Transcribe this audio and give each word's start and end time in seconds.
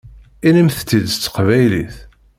Inimt-t-id 0.47 1.05
s 1.13 1.15
teqbaylit! 1.17 1.95